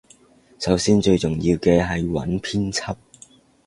[0.57, 2.95] 首先最重要嘅係揾編輯